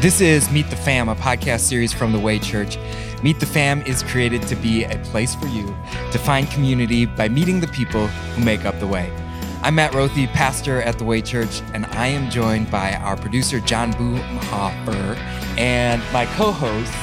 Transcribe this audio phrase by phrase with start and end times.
[0.00, 2.78] This is Meet the Fam, a podcast series from the Way Church.
[3.22, 5.66] Meet the Fam is created to be a place for you
[6.10, 9.12] to find community by meeting the people who make up the way.
[9.60, 13.60] I'm Matt Rothy, pastor at the Way Church, and I am joined by our producer,
[13.60, 15.18] John Boomhofer,
[15.58, 16.94] and my co host,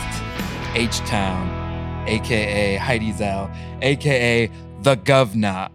[0.74, 3.52] H Town, aka Heidi Zell,
[3.84, 4.50] aka
[4.82, 5.70] the Governor.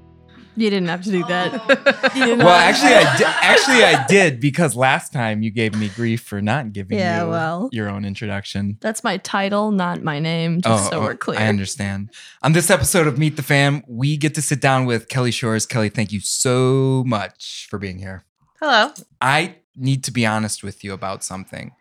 [0.55, 2.13] You didn't have to do that.
[2.15, 6.21] You Well, actually, I di- actually I did because last time you gave me grief
[6.23, 7.69] for not giving Yeah, you well.
[7.73, 8.77] your own introduction.
[8.81, 11.39] that's my title, not my name, just oh, so oh, we're clear.
[11.41, 12.11] Oh, I understand.
[12.43, 15.65] On this episode of Meet the Fam, we get to sit down with Kelly Shores.
[15.65, 18.25] Kelly, thank you so much for being here.
[18.61, 18.93] Hello.
[19.21, 21.73] I need to be honest with you about something.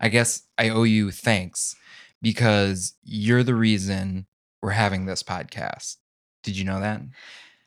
[0.00, 1.74] I guess I owe you thanks
[2.20, 4.26] because you're the reason
[4.62, 5.96] we're having this podcast.
[6.42, 7.00] Did you know that?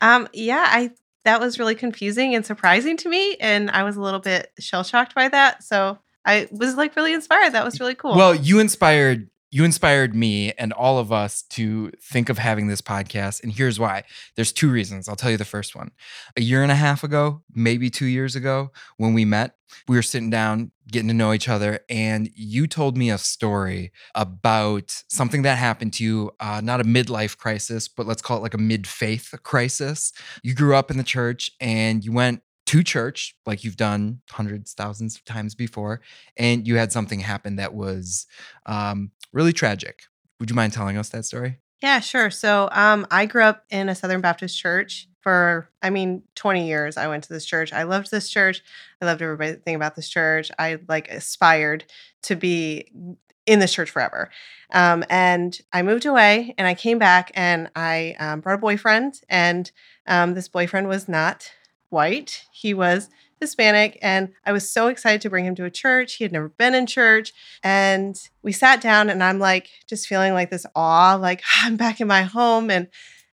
[0.02, 0.90] Um, yeah, I
[1.24, 4.82] that was really confusing and surprising to me, and I was a little bit shell
[4.82, 5.62] shocked by that.
[5.62, 7.52] So I was like really inspired.
[7.52, 8.16] That was really cool.
[8.16, 12.80] Well, you inspired you inspired me and all of us to think of having this
[12.80, 14.02] podcast and here's why.
[14.34, 15.08] There's two reasons.
[15.08, 15.90] I'll tell you the first one.
[16.36, 19.54] A year and a half ago, maybe 2 years ago, when we met,
[19.86, 23.92] we were sitting down getting to know each other and you told me a story
[24.14, 28.42] about something that happened to you, uh, not a midlife crisis, but let's call it
[28.42, 30.12] like a mid-faith crisis.
[30.42, 32.42] You grew up in the church and you went
[32.72, 36.00] to church like you've done hundreds, thousands of times before,
[36.38, 38.26] and you had something happen that was
[38.64, 40.04] um, really tragic.
[40.40, 41.58] Would you mind telling us that story?
[41.82, 42.30] yeah, sure.
[42.30, 46.96] So um, I grew up in a Southern Baptist church for, I mean, 20 years.
[46.96, 47.72] I went to this church.
[47.72, 48.62] I loved this church.
[49.00, 50.50] I loved everything about this church.
[50.58, 51.84] I like aspired
[52.22, 54.30] to be in this church forever.
[54.72, 59.20] Um, and I moved away and I came back and I um, brought a boyfriend.
[59.28, 59.70] And
[60.06, 61.50] um, this boyfriend was not
[61.92, 63.08] white, he was
[63.42, 63.98] Hispanic.
[64.00, 66.14] And I was so excited to bring him to a church.
[66.14, 67.32] He had never been in church.
[67.62, 72.00] And we sat down and I'm like, just feeling like this awe, like I'm back
[72.00, 72.70] in my home.
[72.70, 72.88] And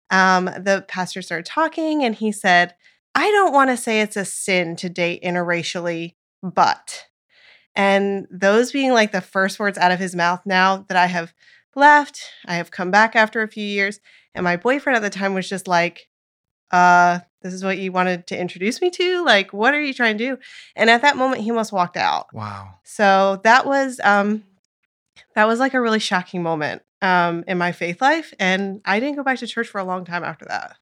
[0.10, 2.76] um, the pastor started talking and he said,
[3.16, 7.06] I don't want to say it's a sin to date interracially, but.
[7.76, 11.34] And those being like the first words out of his mouth now that I have
[11.76, 14.00] left, I have come back after a few years.
[14.34, 16.09] And my boyfriend at the time was just like,
[16.72, 19.24] uh, this is what you wanted to introduce me to?
[19.24, 20.38] Like, what are you trying to do?
[20.76, 22.34] And at that moment, he almost walked out.
[22.34, 22.76] Wow.
[22.84, 24.44] So that was um
[25.36, 29.16] that was like a really shocking moment um in my faith life and I didn't
[29.16, 30.76] go back to church for a long time after that.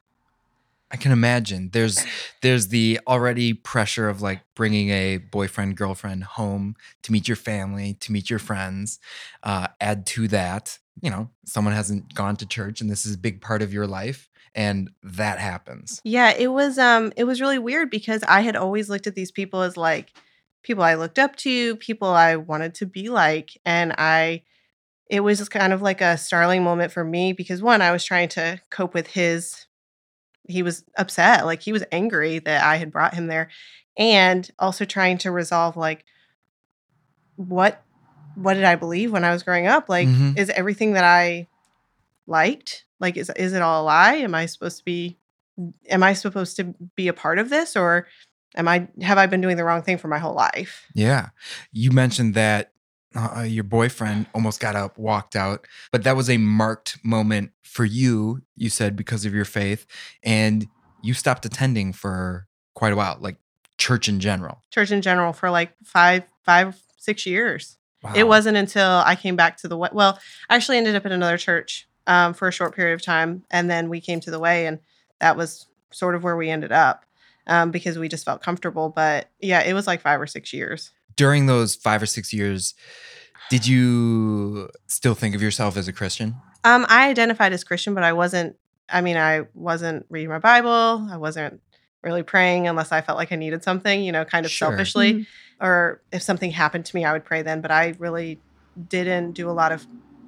[0.89, 1.69] I can imagine.
[1.73, 2.05] There's
[2.41, 7.95] there's the already pressure of like bringing a boyfriend girlfriend home to meet your family,
[7.95, 8.99] to meet your friends.
[9.43, 13.17] Uh, add to that, you know, someone hasn't gone to church, and this is a
[13.17, 16.01] big part of your life, and that happens.
[16.03, 19.31] Yeah, it was um it was really weird because I had always looked at these
[19.31, 20.11] people as like
[20.63, 24.41] people I looked up to, people I wanted to be like and I
[25.09, 28.03] it was just kind of like a startling moment for me because one I was
[28.03, 29.67] trying to cope with his
[30.49, 33.49] he was upset, like he was angry that I had brought him there
[33.97, 36.03] and also trying to resolve like
[37.35, 37.83] what
[38.33, 39.87] what did I believe when I was growing up?
[39.87, 40.37] Like Mhm.
[40.37, 41.47] is everything that I
[42.27, 44.15] liked like is is it all a lie?
[44.15, 45.17] Am I supposed to be
[45.89, 48.07] am I supposed to be a part of this or
[48.55, 50.85] am I have I been doing the wrong thing for my whole life?
[50.93, 51.29] Yeah.
[51.71, 52.71] You mentioned that
[53.15, 57.85] uh, your boyfriend almost got up, walked out, but that was a marked moment for
[57.85, 59.85] you, you said, because of your faith.
[60.23, 60.67] And
[61.01, 63.37] you stopped attending for quite a while, like
[63.77, 64.63] church in general.
[64.71, 67.77] Church in general for like five, five, six years.
[68.03, 68.13] Wow.
[68.15, 69.77] It wasn't until I came back to the.
[69.77, 73.43] Well, I actually ended up in another church um, for a short period of time,
[73.51, 74.79] and then we came to the way, and
[75.19, 77.05] that was sort of where we ended up
[77.45, 78.89] um, because we just felt comfortable.
[78.89, 80.91] But yeah, it was like five or six years.
[81.15, 82.73] During those five or six years,
[83.49, 86.35] did you still think of yourself as a Christian?
[86.63, 88.55] Um, I identified as Christian, but I wasn't.
[88.89, 91.07] I mean, I wasn't reading my Bible.
[91.11, 91.61] I wasn't
[92.03, 94.69] really praying unless I felt like I needed something, you know, kind of Sure.
[94.69, 95.13] selfishly.
[95.13, 95.25] Mhm.
[95.59, 97.59] Or if something happened to me, I would pray then.
[97.59, 98.39] But I really
[98.87, 99.85] didn't do a lot of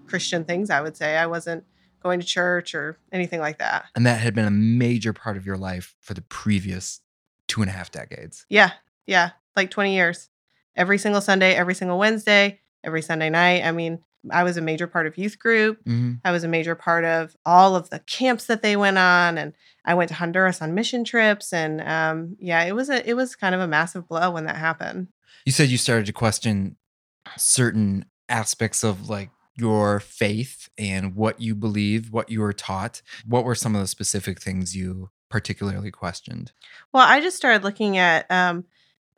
[0.08, 0.70] Christian things.
[0.70, 1.64] I would say I wasn't
[2.01, 3.86] going to church or anything like that.
[3.96, 7.01] And that had been a major part of your life for the previous
[7.48, 8.46] two and a half decades.
[8.50, 8.72] Yeah,
[9.06, 10.30] yeah, like twenty years.
[10.75, 13.66] Every single Sunday, every single Wednesday, every Sunday night.
[13.66, 14.00] I mean,
[14.31, 15.80] I was a major part of youth group.
[15.84, 19.38] hmm I was a major part of all of the camps that they went on,
[19.38, 19.54] and
[19.86, 21.54] I went to Honduras on mission trips.
[21.54, 24.57] And um, yeah, it was a it was kind of a massive blow when that
[24.57, 25.07] happened.
[25.45, 26.75] You said you started to question
[27.38, 33.01] certain aspects of like your faith and what you believe, what you were taught.
[33.25, 36.51] What were some of the specific things you particularly questioned?
[36.94, 38.66] Well, I just started looking at um,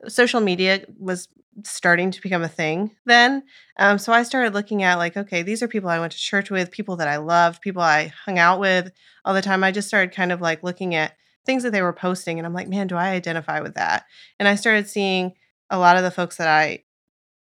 [0.08, 1.28] social media was
[1.64, 3.44] starting to become a thing then.
[3.78, 6.50] Um, so I started looking at like, okay, these are people I went to church
[6.50, 8.92] with, people that I loved, people I hung out with
[9.26, 9.64] all the time.
[9.64, 11.14] I just started kind of like looking at
[11.46, 14.06] things that they were posting, and I'm like, man, do I identify with that?
[14.40, 15.34] And I started seeing
[15.70, 16.84] a lot of the folks that I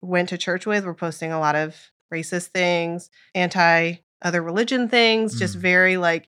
[0.02, 5.36] went to church with were posting a lot of racist things, anti other religion things,
[5.36, 5.40] mm.
[5.40, 6.28] just very like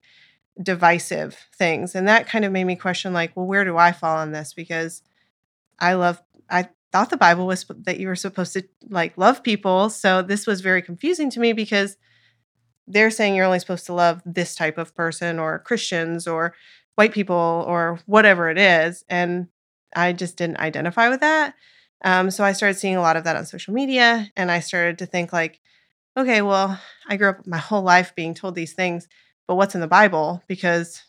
[0.61, 1.95] divisive things.
[1.95, 4.53] And that kind of made me question like, well, where do I fall on this?
[4.53, 5.01] Because
[5.79, 9.89] I love I thought the Bible was that you were supposed to like love people.
[9.89, 11.97] So this was very confusing to me because
[12.87, 16.53] they're saying you're only supposed to love this type of person or Christians or
[16.95, 19.03] white people or whatever it is.
[19.09, 19.47] And
[19.95, 21.55] I just didn't identify with that.
[22.03, 24.99] Um, so I started seeing a lot of that on social media and I started
[24.99, 25.61] to think like,
[26.17, 29.07] okay, well, I grew up my whole life being told these things,
[29.47, 30.43] but what's in the Bible?
[30.47, 31.01] Because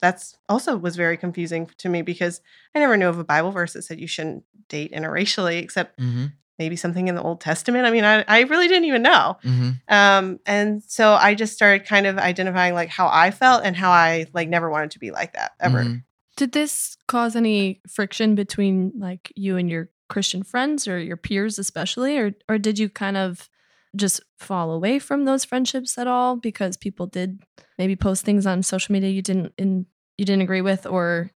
[0.00, 2.40] that's also was very confusing to me because
[2.74, 6.26] I never knew of a Bible verse that said you shouldn't date interracially, except mm-hmm.
[6.58, 7.86] maybe something in the Old Testament.
[7.86, 9.38] I mean, I, I really didn't even know.
[9.44, 9.70] Mm-hmm.
[9.88, 13.90] Um, and so I just started kind of identifying like how I felt and how
[13.90, 15.84] I like never wanted to be like that ever.
[15.84, 15.96] Mm-hmm.
[16.36, 21.58] Did this cause any friction between like you and your Christian friends or your peers
[21.58, 23.48] especially or or did you kind of
[23.94, 27.42] just fall away from those friendships at all because people did
[27.78, 29.86] maybe post things on social media you didn't in
[30.16, 31.30] you didn't agree with or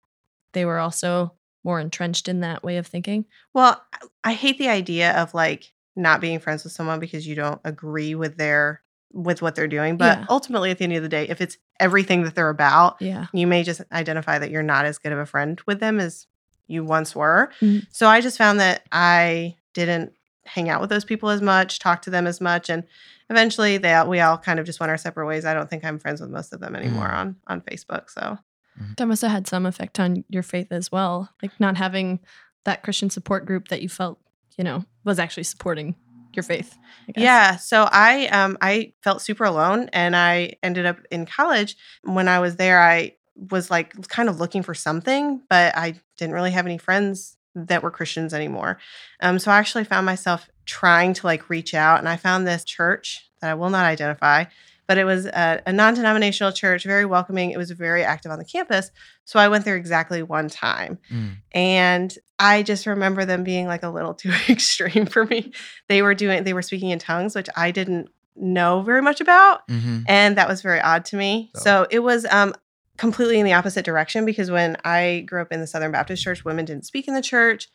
[0.52, 1.32] they were also
[1.64, 3.24] more entrenched in that way of thinking?
[3.54, 3.82] Well,
[4.24, 8.14] I hate the idea of like not being friends with someone because you don't agree
[8.14, 8.82] with their
[9.12, 9.96] with what they're doing.
[9.96, 10.26] But yeah.
[10.28, 13.26] ultimately at the end of the day, if it's everything that they're about, yeah.
[13.32, 16.26] you may just identify that you're not as good of a friend with them as
[16.66, 17.50] you once were.
[17.60, 17.84] Mm-hmm.
[17.90, 22.02] So I just found that I didn't hang out with those people as much, talk
[22.02, 22.84] to them as much, and
[23.30, 25.44] eventually they we all kind of just went our separate ways.
[25.44, 27.14] I don't think I'm friends with most of them anymore mm.
[27.14, 28.10] on on Facebook.
[28.10, 28.92] So mm-hmm.
[28.96, 32.20] that must have had some effect on your faith as well, like not having
[32.64, 34.18] that Christian support group that you felt
[34.56, 35.96] you know was actually supporting
[36.34, 36.78] your faith.
[37.16, 37.56] Yeah.
[37.56, 41.76] So I um I felt super alone and I ended up in college.
[42.02, 43.16] When I was there, I
[43.50, 47.82] was like kind of looking for something, but I didn't really have any friends that
[47.82, 48.78] were Christians anymore.
[49.20, 52.64] Um, so I actually found myself trying to like reach out, and I found this
[52.64, 54.44] church that I will not identify,
[54.86, 57.50] but it was a, a non denominational church, very welcoming.
[57.50, 58.90] It was very active on the campus.
[59.24, 60.98] So I went there exactly one time.
[61.10, 61.36] Mm.
[61.52, 65.52] And I just remember them being like a little too extreme for me.
[65.88, 69.66] They were doing, they were speaking in tongues, which I didn't know very much about.
[69.68, 70.02] Mm-hmm.
[70.08, 71.50] And that was very odd to me.
[71.54, 72.54] So, so it was um,
[73.02, 76.44] completely in the opposite direction because when I grew up in the Southern Baptist Church,
[76.44, 77.68] women didn't speak in the church.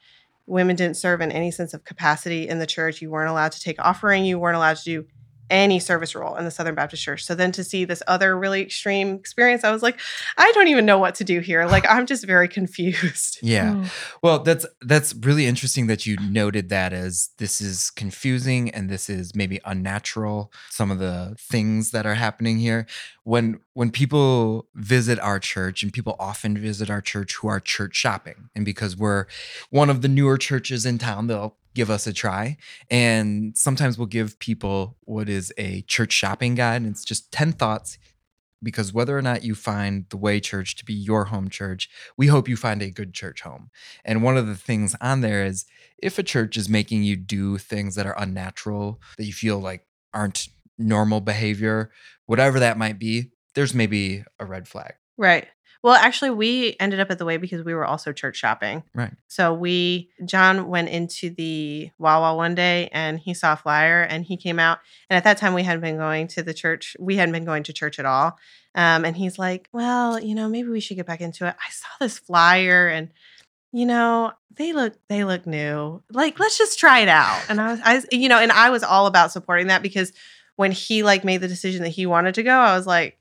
[0.46, 3.02] Women didn't serve in any sense of capacity in the church.
[3.02, 4.24] You weren't allowed to take offering.
[4.24, 5.06] You weren't allowed to do
[5.50, 7.24] any service role in the Southern Baptist Church.
[7.26, 10.00] So then to see this other really extreme experience, I was like,
[10.38, 11.66] I don't even know what to do here.
[11.66, 13.40] Like I'm just very confused.
[13.42, 13.74] Yeah.
[13.76, 13.92] Oh.
[14.22, 19.10] Well, that's that's really interesting that you noted that as this is confusing and this
[19.10, 22.86] is maybe unnatural some of the things that are happening here.
[23.24, 27.96] When when people visit our church and people often visit our church who are church
[27.96, 29.26] shopping and because we're
[29.70, 32.58] one of the newer churches in town, they'll give us a try.
[32.90, 36.82] And sometimes we'll give people what is a church shopping guide.
[36.82, 38.00] And it's just 10 thoughts
[38.64, 42.26] because whether or not you find the Way Church to be your home church, we
[42.26, 43.70] hope you find a good church home.
[44.04, 45.66] And one of the things on there is
[46.00, 49.86] if a church is making you do things that are unnatural, that you feel like
[50.16, 50.48] aren't
[50.80, 51.92] normal behavior,
[52.26, 54.96] whatever that might be, there's maybe a red flag.
[55.16, 55.48] Right.
[55.84, 58.84] Well, actually, we ended up at the way because we were also church shopping.
[58.94, 59.12] Right.
[59.28, 64.26] So we, John went into the Wawa one day and he saw a flyer and
[64.26, 64.80] he came out.
[65.10, 66.96] And at that time, we hadn't been going to the church.
[67.00, 68.38] We hadn't been going to church at all.
[68.76, 71.56] Um, and he's like, well, you know, maybe we should get back into it.
[71.60, 73.10] I saw this flyer and,
[73.72, 76.02] you know, they look they look new.
[76.12, 77.44] Like, let's just try it out.
[77.50, 80.14] And I was, I, you know, and I was all about supporting that because
[80.56, 83.20] when he like made the decision that he wanted to go, I was like,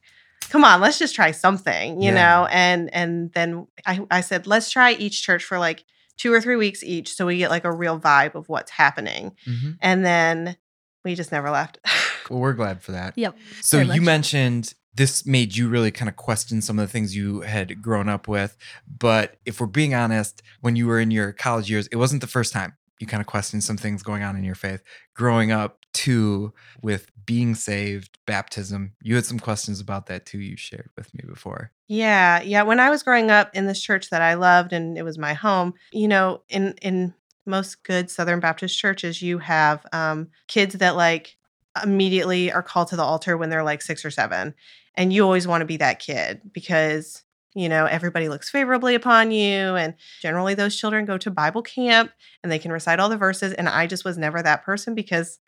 [0.49, 2.15] come on, let's just try something, you yeah.
[2.15, 2.49] know?
[2.51, 5.85] And and then I, I said, let's try each church for like
[6.17, 9.33] two or three weeks each so we get like a real vibe of what's happening.
[9.47, 9.73] Mm-hmm.
[9.81, 10.57] And then
[11.05, 11.79] we just never left.
[12.31, 13.17] well, we're glad for that.
[13.17, 13.37] Yep.
[13.61, 17.43] So you mentioned this made you really kind of question some of the things you
[17.43, 18.57] had grown up with.
[18.87, 22.27] But if we're being honest, when you were in your college years, it wasn't the
[22.27, 24.83] first time you kind of questioned some things going on in your faith.
[25.15, 30.57] Growing up too with being saved, baptism, you had some questions about that too, you
[30.57, 31.73] shared with me before.
[31.89, 32.43] Yeah.
[32.43, 32.63] Yeah.
[32.63, 35.35] When I was growing up in this church that I loved and it was my
[35.35, 37.15] home, you know, in in
[37.47, 41.37] most good Southern Baptist churches, you have um, kids that like
[41.83, 44.55] immediately are called to the altar when they're like six or seven.
[44.95, 47.23] And you always want to be that kid because
[47.57, 49.77] you know, everybody looks favorably upon you.
[49.77, 52.13] And generally, those children go to Bible camp
[52.43, 53.55] and they can recite all the verses.
[53.55, 55.39] And I just was never that person because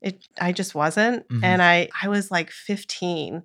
[0.00, 1.28] it, I just wasn't.
[1.28, 1.44] Mhm.
[1.44, 3.42] And I, I was like 15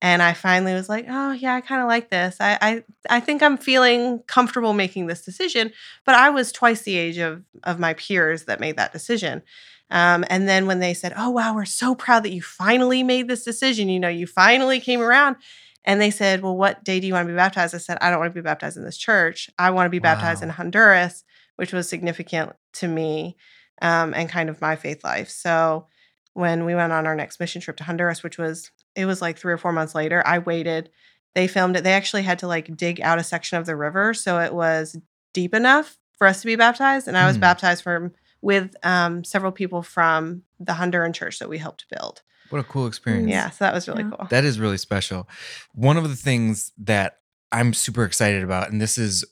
[0.00, 2.36] and I finally was like, oh yeah, I kind of like this.
[2.38, 5.72] I, I, I think I'm feeling comfortable making this decision.
[6.06, 9.42] But I was twice the age of of my peers that made that decision.
[9.90, 13.26] Um, and then when they said, "Oh wow, we're so proud that you finally made
[13.26, 15.36] this decision," you know, you finally came around.
[15.84, 18.10] And they said, "Well, what day do you want to be baptized?" I said, "I
[18.10, 19.48] don't want to be baptized in this church.
[19.58, 21.24] I want to be baptized in Honduras,"
[21.56, 23.36] which was significant to me
[23.82, 25.30] um, and kind of my faith life.
[25.30, 25.86] So
[26.34, 29.38] when we went on our next mission trip to Honduras, which was it was like
[29.38, 30.90] three or four months later, I waited.
[31.34, 31.84] They filmed it.
[31.84, 34.96] They actually had to like dig out a section of the river, so it was
[35.34, 37.06] deep enough for us to be baptized.
[37.06, 37.42] And I was Mm.
[37.42, 42.22] baptized from with um, several people from the Honduran church that we helped build.
[42.50, 43.28] What a cool experience.
[43.30, 44.10] Yeah, so that was really Yeah.
[44.10, 44.26] cool.
[44.30, 45.28] That is really special.
[45.74, 47.18] One of the things that
[47.52, 49.24] I'm super excited about, and this is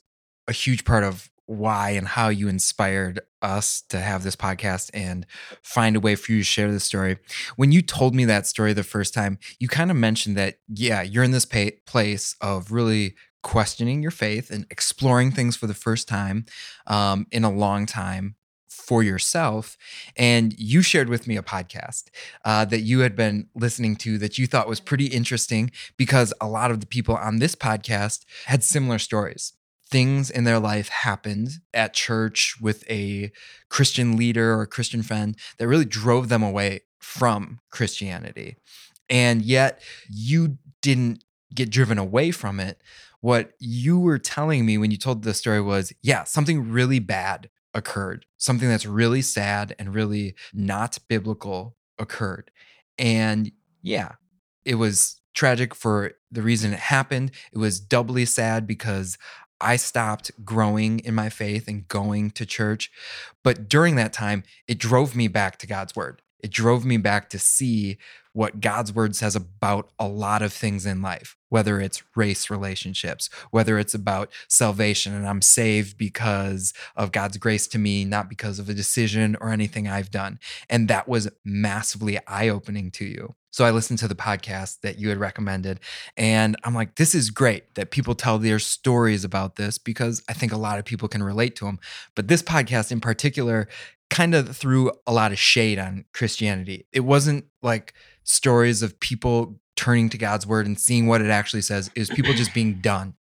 [0.49, 5.27] a huge part of why and how you inspired us to have this podcast and
[5.63, 7.19] find a way for you to share this story.
[7.57, 11.03] When you told me that story the first time, you kind of mentioned that, yeah,
[11.03, 15.75] you're in this pa- place of really questioning your faith and exploring things for the
[15.75, 16.45] first time
[16.89, 18.35] um, in a long time
[18.69, 19.77] for yourself.
[20.17, 22.05] And you shared with me a podcast
[22.45, 26.49] uh, that you had been listening to that you thought was pretty interesting because a
[26.49, 29.53] lot of the people on this podcast had similar stories.
[29.89, 33.31] Things in their life happened at church with a
[33.69, 38.57] Christian leader or Christian friend that really drove them away from Christianity.
[39.09, 41.25] And yet you didn't
[41.55, 42.83] get driven away from it.
[43.21, 47.49] What you were telling me when you told the story was, yeah, something really bad
[47.75, 52.51] occurred, something that's really sad and really not biblical occurred.
[52.99, 53.53] And
[53.83, 54.13] yeah,
[54.65, 57.31] it was tragic for the reason it happened.
[57.53, 59.19] It was doubly sad because
[59.61, 62.91] I stopped growing in my faith and going to church.
[63.43, 66.23] But during that time, it drove me back to God's word.
[66.41, 67.99] It drove me back to see
[68.33, 73.31] what God's word says about a lot of things in life, whether it's race relationships,
[73.51, 78.59] whether it's about salvation and I'm saved because of God's grace to me, not because
[78.59, 80.39] of a decision or anything I've done.
[80.69, 83.35] And that was massively eye opening to you.
[83.57, 85.81] So I listened to the podcast that you had recommended,
[86.15, 90.35] and I'm like, this is great that people tell their stories about this because I
[90.35, 91.79] think a lot of people can relate to them.
[92.15, 93.67] But this podcast in particular
[94.11, 96.87] kind of threw a lot of shade on Christianity.
[96.93, 97.95] It wasn't like
[98.25, 101.91] stories of people turning to God's word and seeing what it actually says.
[101.95, 103.15] It was people just being done,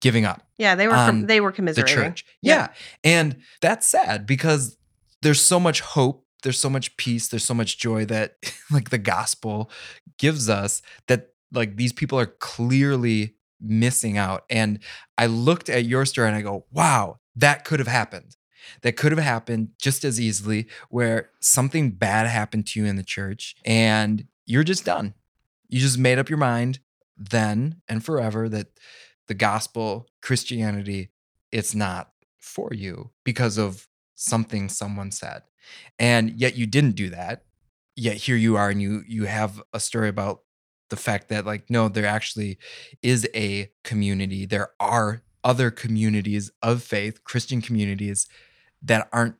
[0.00, 1.96] giving up Yeah, they were com- they were the commiserating.
[1.96, 2.24] church.
[2.40, 2.54] Yeah.
[2.54, 2.68] Yeah.
[3.02, 4.76] And that's sad because
[5.22, 8.36] there's so much hope, there's so much peace, there's so much joy that
[8.70, 9.70] like the gospel
[10.18, 14.44] gives us that like these people are clearly missing out.
[14.50, 14.80] And
[15.16, 18.36] I looked at your story and I go, wow, that could have happened.
[18.82, 23.02] That could have happened just as easily where something bad happened to you in the
[23.02, 25.14] church and you're just done.
[25.68, 26.80] You just made up your mind
[27.16, 28.68] then and forever that
[29.28, 31.10] the gospel, Christianity,
[31.50, 35.42] it's not for you because of something someone said.
[35.98, 37.44] And yet you didn't do that.
[37.96, 40.42] Yet here you are and you you have a story about
[40.88, 42.58] the fact that like no there actually
[43.02, 44.46] is a community.
[44.46, 48.28] There are other communities of faith, Christian communities
[48.82, 49.36] that aren't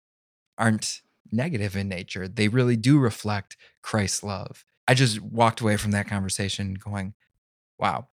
[0.59, 2.29] aren't negative in nature.
[2.29, 4.65] They really do reflect Christ's love.
[4.87, 7.15] I just walked away from that conversation going,
[7.79, 8.09] wow,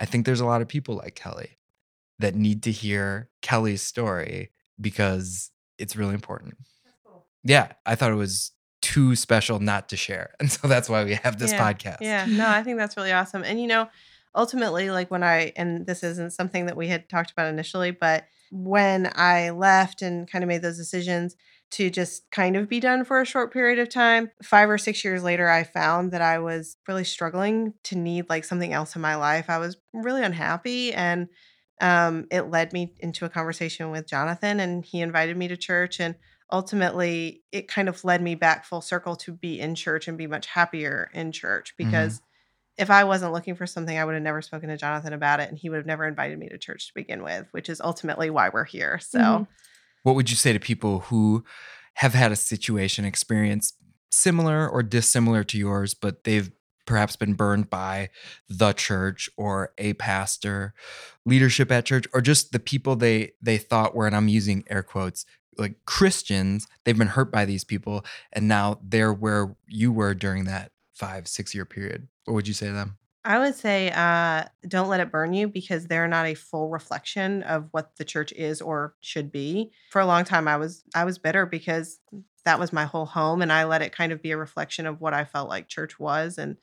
[0.00, 1.58] I think there's a lot of people like Kelly
[2.18, 6.56] that need to hear Kelly's story because it's really important.
[7.44, 10.34] Yeah, I thought it was too special not to share.
[10.40, 11.98] And so that's why we have this Yeah, podcast.
[12.00, 13.44] Yeah, no, I think that's really awesome.
[13.44, 13.88] And you know,
[14.34, 18.24] ultimately, like when I and this isn't something that we had talked about initially, but
[18.50, 21.36] when I left and kind of made those decisions
[21.70, 25.02] to just kind of be done for a short period of time, five or six
[25.04, 29.00] years later, I found that I was really struggling to need like something else in
[29.00, 29.48] my life.
[29.48, 31.28] I was really unhappy and
[31.80, 35.98] um, it led me into a conversation with Jonathan, and he invited me to church.
[35.98, 36.14] And
[36.52, 40.26] ultimately, it kind of led me back full circle to be in church and be
[40.26, 42.20] much happier in church because
[42.78, 45.48] if I wasn't looking for something, I would have never spoken to Jonathan about it,
[45.48, 48.30] and he would have never invited me to church to begin with, which is ultimately
[48.30, 48.98] why we're here.
[48.98, 49.46] So, Mhm.
[50.04, 51.44] What would you say to people who
[51.94, 53.74] have had a situation experience
[54.10, 56.50] similar or dissimilar to yours, but they've
[56.86, 58.10] perhaps been burned by
[58.48, 60.74] the church or a pastor,
[61.24, 64.82] leadership at church, or just the people they they thought were, and I'm using air
[64.82, 65.24] quotes,
[65.58, 70.44] like Christians, they've been hurt by these people, and now they're where you were during
[70.44, 72.08] that five, six year period.
[72.24, 72.98] What would you say to them?
[73.24, 77.44] I would say uh, don't let it burn you because they're not a full reflection
[77.44, 79.70] of what the church is or should be.
[79.90, 82.00] For a long time, I was I was bitter because
[82.44, 85.00] that was my whole home, and I let it kind of be a reflection of
[85.00, 86.56] what I felt like church was, and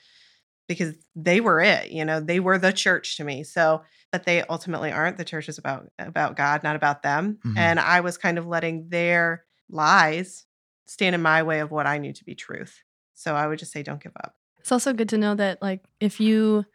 [0.70, 3.44] because they were it, you know, they were the church to me.
[3.44, 5.18] So, but they ultimately aren't.
[5.18, 7.40] The church is about about God, not about them.
[7.46, 7.58] Mhm.
[7.58, 10.46] And I was kind of letting their lies
[10.86, 12.82] stand in my way of what I knew to be truth.
[13.16, 14.36] So I would just say, don't give up.
[14.60, 16.66] It's also good to know that, like, if you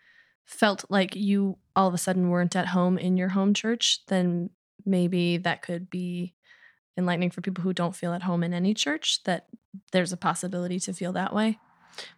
[0.44, 4.50] felt like you all of a sudden weren't at home in your home church, then
[4.84, 6.34] maybe that could be
[6.96, 9.46] enlightening for people who don't feel at home in any church, that
[9.92, 11.58] there's a possibility to feel that way.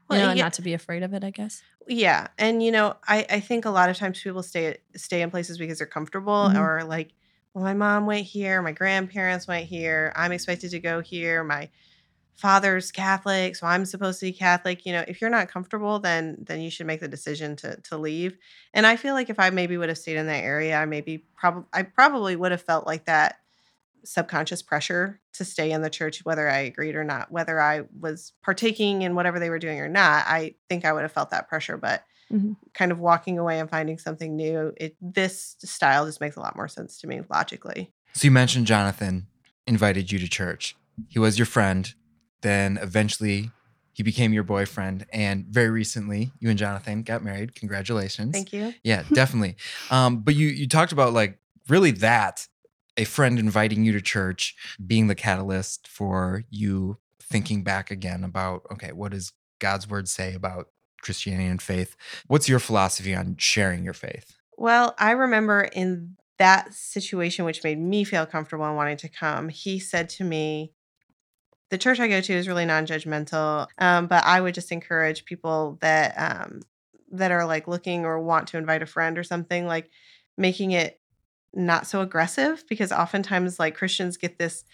[0.08, 1.62] Well, you know, and yeah- not to be afraid of it, I guess.
[1.88, 5.30] Yeah, and you know, I I think a lot of times people stay stay in
[5.30, 6.58] places because they're comfortable Mhm.
[6.58, 7.12] or like,
[7.54, 11.70] well, my mom went here, my grandparents went here, I'm expected to go here, my
[12.36, 14.86] father's Catholic, so I'm supposed to be Catholic.
[14.86, 17.96] You know, if you're not comfortable, then then you should make the decision to to
[17.98, 18.38] leave.
[18.74, 21.26] And I feel like if I maybe would have stayed in that area, I maybe
[21.36, 23.40] probably I probably would have felt like that
[24.04, 28.32] subconscious pressure to stay in the church whether I agreed or not, whether I was
[28.42, 30.24] partaking in whatever they were doing or not.
[30.26, 32.56] I think I would have felt that pressure, but Mhm.
[32.74, 36.56] kind of walking away and finding something new, it this style just makes a lot
[36.56, 37.92] more sense to me logically.
[38.14, 39.26] So you mentioned Jonathan
[39.66, 40.76] invited you to church.
[41.08, 41.92] He was your friend.
[42.42, 43.50] Then eventually
[43.92, 45.06] he became your boyfriend.
[45.12, 47.54] And very recently, you and Jonathan got married.
[47.54, 48.32] Congratulations.
[48.32, 48.74] Thank you.
[48.84, 49.56] Yeah, definitely.
[49.90, 51.38] um, but you you talked about like
[51.68, 52.46] really that
[52.96, 58.62] a friend inviting you to church being the catalyst for you thinking back again about
[58.72, 60.68] okay, what does God's word say about
[61.02, 61.96] Christianity and faith?
[62.26, 64.36] What's your philosophy on sharing your faith?
[64.56, 69.48] Well, I remember in that situation, which made me feel comfortable and wanting to come,
[69.48, 70.72] he said to me,
[71.70, 75.24] The church I go to is really non judgmental, um, but I would just encourage
[75.24, 76.62] people that, um,
[77.12, 79.90] that are like looking or want to invite a friend or something, like
[80.36, 81.00] making it
[81.56, 84.64] not so aggressive because oftentimes like Christians get this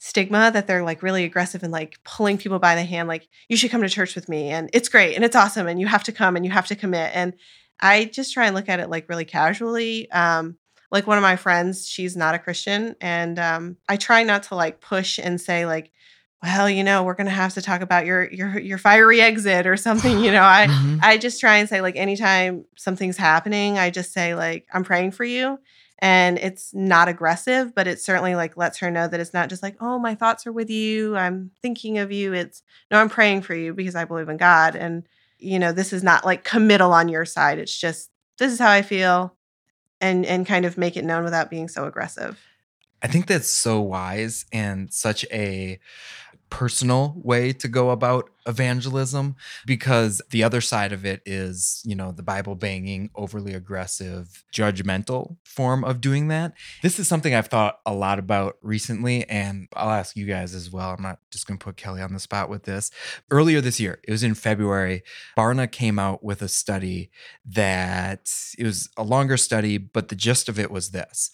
[0.00, 3.56] stigma that they're like really aggressive and like pulling people by the hand like you
[3.56, 6.04] should come to church with me and it's great and it's awesome and you have
[6.04, 7.34] to come and you have to commit and
[7.80, 10.10] I just try and look at it like really casually.
[10.10, 10.56] Um,
[10.90, 14.54] like one of my friends, she's not a Christian, and um, I try not to
[14.54, 15.92] like push and say like,
[16.42, 19.76] "Well, you know, we're gonna have to talk about your your your fiery exit or
[19.76, 20.98] something." You know, I Mhm.
[21.02, 25.10] I just try and say like, anytime something's happening, I just say like, "I'm praying
[25.12, 25.58] for you."
[26.00, 29.62] And it's not aggressive, but it certainly like lets her know that it's not just
[29.62, 31.16] like, oh, my thoughts are with you.
[31.16, 32.32] I'm thinking of you.
[32.32, 34.76] It's no, I'm praying for you because I believe in God.
[34.76, 35.04] And
[35.38, 38.70] you know this is not like committal on your side it's just this is how
[38.70, 39.34] i feel
[40.00, 42.38] and and kind of make it known without being so aggressive
[43.00, 45.78] I think that's so wise and such a
[46.50, 52.12] personal way to go about evangelism because the other side of it is, you know,
[52.12, 56.54] the Bible banging, overly aggressive, judgmental form of doing that.
[56.82, 60.70] This is something I've thought a lot about recently, and I'll ask you guys as
[60.70, 60.90] well.
[60.90, 62.90] I'm not just going to put Kelly on the spot with this.
[63.30, 65.02] Earlier this year, it was in February,
[65.36, 67.10] Barna came out with a study
[67.44, 71.30] that it was a longer study, but the gist of it was this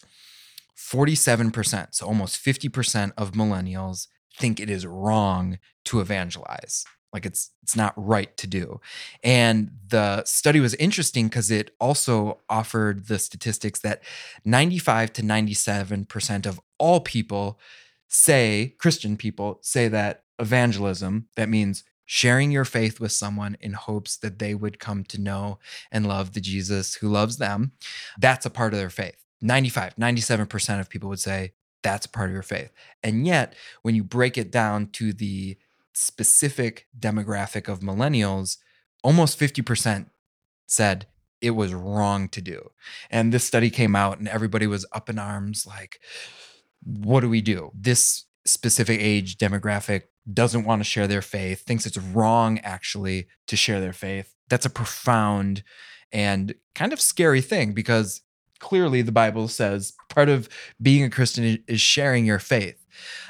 [0.77, 6.85] 47%, so almost 50% of millennials think it is wrong to evangelize.
[7.13, 8.81] Like it's it's not right to do.
[9.23, 14.03] And the study was interesting because it also offered the statistics that
[14.43, 17.57] 95 to 97% of all people
[18.09, 24.17] say, Christian people say that evangelism, that means sharing your faith with someone in hopes
[24.17, 25.57] that they would come to know
[25.91, 27.71] and love the Jesus who loves them,
[28.19, 29.23] that's a part of their faith.
[29.41, 31.53] 95, 97% of people would say
[31.85, 32.71] that's part of your faith.
[33.03, 35.55] And yet, when you break it down to the
[35.93, 38.57] specific demographic of millennials,
[39.03, 40.07] almost 50%
[40.65, 41.05] said
[41.41, 42.71] it was wrong to do.
[43.11, 45.99] And this study came out, and everybody was up in arms like,
[46.83, 47.69] what do we do?
[47.75, 53.55] This specific age demographic doesn't want to share their faith, thinks it's wrong actually to
[53.55, 54.33] share their faith.
[54.49, 55.61] That's a profound
[56.11, 58.21] and kind of scary thing because
[58.59, 60.49] clearly the Bible says part of
[60.81, 62.85] being a Christian is sharing your faith.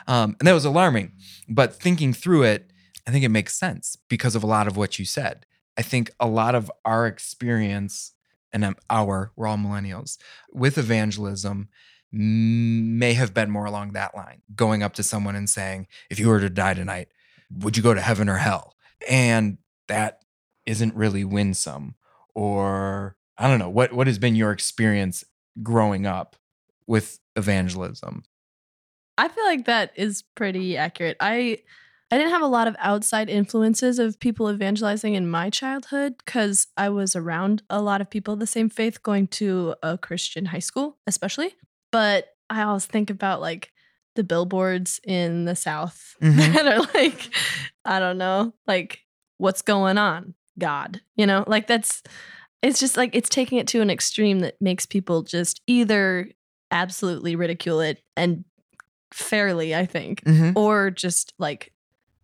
[0.07, 1.13] Um, and that was alarming.
[1.47, 2.71] But thinking through it,
[3.07, 5.45] I think it makes sense because of a lot of what you said.
[5.77, 8.13] I think a lot of our experience,
[8.53, 10.17] and um, our, we're all millennials,
[10.51, 11.69] with evangelism
[12.11, 16.29] may have been more along that line going up to someone and saying, if you
[16.29, 17.09] were to die tonight,
[17.51, 18.75] would you go to heaven or hell?
[19.09, 19.57] And
[19.87, 20.23] that
[20.65, 21.95] isn't really winsome.
[22.33, 25.23] Or I don't know, what, what has been your experience
[25.61, 26.35] growing up
[26.87, 28.23] with evangelism?
[29.17, 31.17] I feel like that is pretty accurate.
[31.19, 31.59] I
[32.11, 36.67] I didn't have a lot of outside influences of people evangelizing in my childhood because
[36.77, 40.45] I was around a lot of people of the same faith going to a Christian
[40.45, 41.55] high school, especially.
[41.91, 43.71] But I always think about like
[44.15, 46.53] the billboards in the South Mhm.
[46.53, 47.33] that are like,
[47.83, 48.99] I don't know, like
[49.37, 52.03] what's going on, God, you know, like that's,
[52.65, 56.29] it's just like it's taking it to an extreme that makes people just either
[56.71, 58.43] absolutely ridicule it and
[59.13, 60.53] fairly, I think, Mhm.
[60.55, 61.71] or just like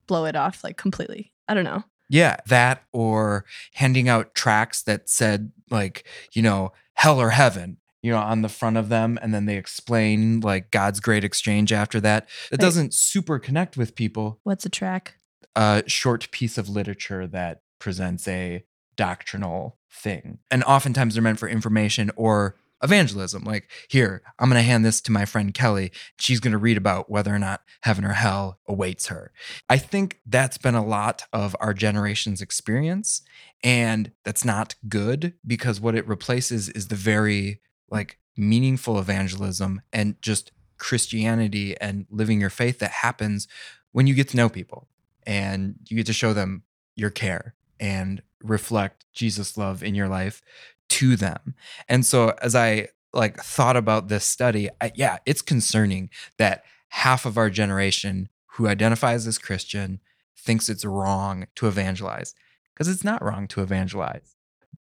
[0.07, 1.31] blow it off like completely.
[1.47, 1.83] I don't know.
[2.09, 8.11] Yeah, that or handing out tracts that said like, you know, hell or heaven, you
[8.11, 12.01] know, on the front of them and then they explain like God's great exchange after
[12.01, 12.23] that.
[12.51, 12.59] It Right.
[12.59, 14.39] doesn't super connect with people.
[14.43, 15.15] What's a track?
[15.55, 18.63] A short piece of literature that presents a
[19.01, 20.37] doctrinal thing.
[20.51, 23.43] And oftentimes they're meant for information or evangelism.
[23.43, 25.91] Like, here, I'm going to hand this to my friend Kelly.
[26.19, 29.31] She's going to read about whether or not heaven or hell awaits her.
[29.67, 33.23] I think that's been a lot of our generation's experience.
[33.63, 37.59] And that's not good because what it replaces is the very
[37.89, 43.47] like meaningful evangelism and just Christianity and living your faith that happens
[43.93, 44.87] when you get to know people
[45.25, 46.61] and you get to show them
[46.95, 50.41] your care and reflect Jesus' love in your life
[50.89, 51.55] to them.
[51.89, 57.25] And so as I like thought about this study, I, yeah, it's concerning that half
[57.25, 59.99] of our generation who identifies as Christian
[60.37, 62.35] thinks it's wrong to evangelize
[62.73, 64.35] because it's not wrong to evangelize.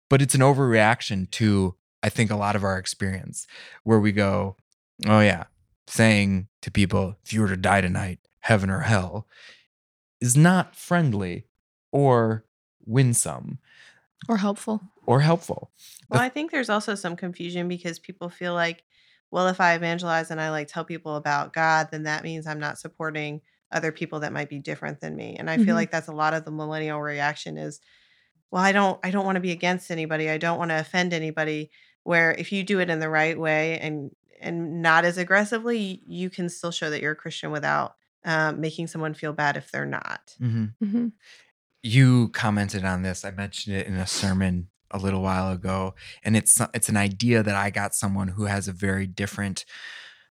[0.09, 3.47] But it's an overreaction to I think a lot of our experience
[3.83, 4.57] where we go,
[5.07, 5.45] "Oh yeah,
[5.87, 9.27] saying to people if you were to die tonight, heaven or hell
[10.21, 11.45] is not friendly
[11.91, 12.45] or
[12.85, 13.59] winsome
[14.27, 14.81] Or helpful.
[15.05, 15.71] or helpful.
[16.09, 18.83] Well, I think there's also some confusion because people feel like,
[19.31, 22.59] well, if I evangelize and I like tell people about God, then that means I'm
[22.59, 25.35] not supporting other people that might be different than me.
[25.37, 25.65] And I Mhm.
[25.65, 27.79] feel like that's a lot of the millennial reaction is,
[28.51, 30.29] well, I don't I don't want to be against anybody.
[30.29, 31.71] I don't want to offend anybody.
[32.03, 36.29] Where if you do it in the right way and and not as aggressively, you
[36.29, 37.95] can still show that you're a Christian without
[38.25, 40.35] um, making someone feel bad if they're not.
[40.39, 41.07] hmm
[41.85, 43.23] You commented on this.
[43.23, 45.93] I mentioned it in a sermon a little while ago,
[46.23, 49.65] and it's it's an idea that I got someone who has a very different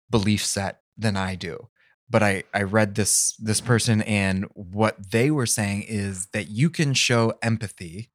[0.09, 1.67] belief set than I do.
[2.09, 6.71] But I I read this this person and what they were saying is that you
[6.71, 8.09] can show empathy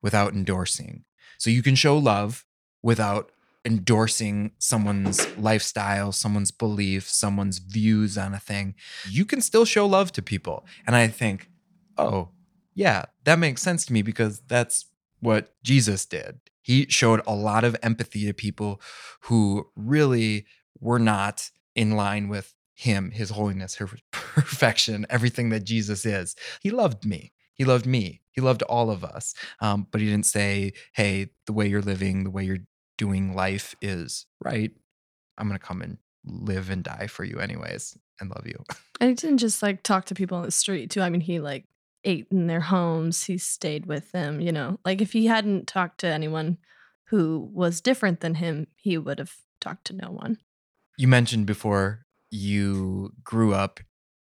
[0.00, 1.06] without endorsing.
[1.38, 2.44] So you can show love
[2.84, 3.32] without
[3.64, 8.76] endorsing someone's lifestyle, someone's belief, someone's views on a thing.
[9.10, 10.64] You can still show love to people.
[10.86, 11.50] And I think,
[11.98, 12.28] "Oh,
[12.76, 14.84] yeah, that makes sense to me because that's
[15.20, 16.38] what Jesus did.
[16.60, 18.80] He showed a lot of empathy to people
[19.22, 20.44] who really
[20.78, 26.36] were not in line with him, his holiness, her perfection, everything that Jesus is.
[26.60, 27.32] He loved me.
[27.54, 28.20] He loved me.
[28.30, 29.34] He loved all of us.
[29.60, 32.66] Um, but he didn't say, hey, the way you're living, the way you're
[32.98, 34.70] doing life is right.
[35.38, 38.62] I'm going to come and live and die for you, anyways, and love you.
[39.00, 41.00] And he didn't just like talk to people on the street too.
[41.00, 41.64] I mean, he like
[42.06, 43.24] ate in their homes.
[43.24, 44.40] He stayed with them.
[44.40, 46.58] You know, like if he hadn't talked to anyone
[47.08, 50.38] who was different than him, he would have talked to no one.
[50.96, 53.80] You mentioned before you grew up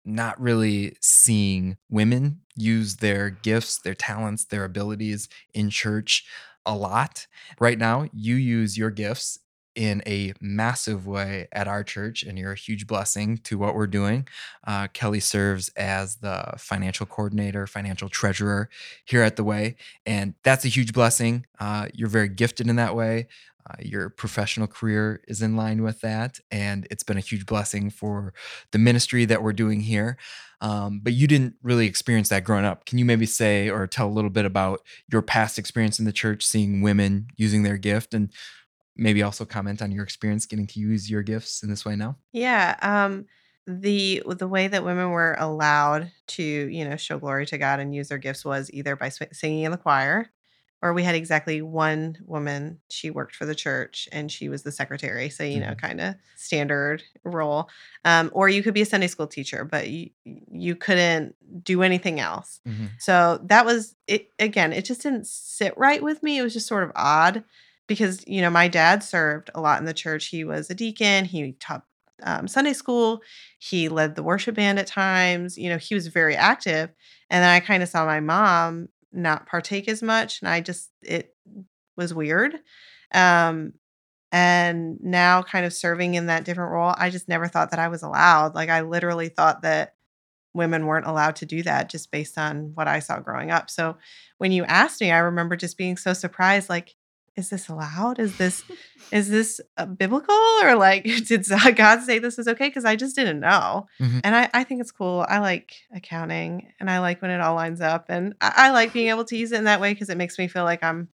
[0.06, 6.26] not really seeing women use their gifts, their talents, their abilities in church
[6.66, 7.28] a lot.
[7.60, 9.40] Right now, you use your gifts
[9.80, 13.88] in a massive way at our church, and you're a huge blessing to what we're
[13.88, 14.28] doing.
[14.68, 18.70] Uh, Kelly serves as the financial coordinator, financial treasurer
[19.06, 21.46] here at The Way, and that's a huge blessing.
[21.62, 23.30] Uh, you're very gifted in that way.
[23.70, 27.90] Uh, your professional career is in line with that, and it's been a huge blessing
[27.90, 28.34] for
[28.72, 30.18] the ministry that we're doing here.
[30.60, 32.86] Um, but you didn't really experience that growing up.
[32.86, 36.12] Can you maybe say or tell a little bit about your past experience in the
[36.12, 38.30] church, seeing women using their gift, and
[38.96, 42.18] maybe also comment on your experience getting to use your gifts in this way now?
[42.32, 43.26] Yeah, um,
[43.68, 47.94] the the way that women were allowed to, you know, show glory to God and
[47.94, 50.30] use their gifts was either by singing in the choir,
[50.82, 52.80] or we had exactly one woman.
[52.90, 55.78] She worked for the church and she was the secretary, so you know, Mhm.
[55.82, 57.70] kind of standard role.
[58.06, 62.20] Um, or you could be a Sunday school teacher, but you you couldn't do anything
[62.20, 62.62] else.
[62.98, 64.30] So that was it.
[64.40, 66.38] Again, it just didn't sit right with me.
[66.38, 67.44] It was just sort of odd
[67.90, 70.28] because, you know, my dad served a lot in the church.
[70.28, 71.84] He was a deacon, he taught
[72.24, 73.22] um, Sunday school,
[73.58, 75.58] he led the worship band at times.
[75.58, 76.90] You know, he was very active.
[77.30, 80.42] And then I kind of saw my mom not partake as much.
[80.42, 81.36] And I just, it
[81.98, 82.56] was weird.
[83.14, 83.74] Um,
[84.32, 87.88] and now kind of serving in that different role, I just never thought that I
[87.88, 88.54] was allowed.
[88.54, 89.96] Like, I literally thought that
[90.54, 93.70] women weren't allowed to do that just based on what I saw growing up.
[93.70, 93.98] So
[94.38, 96.96] when you asked me, I remember just being so surprised like
[97.36, 98.20] is this allowed?
[98.20, 98.64] Is this
[99.12, 102.68] is this uh, biblical or like did God say this is okay?
[102.68, 104.22] Because I just didn't know, Mhm.
[104.24, 105.26] and I, I think it's cool.
[105.28, 108.94] I like accounting, and I like when it all lines up, and I, I like
[108.94, 111.10] being able to use it in that way because it makes me feel like I'm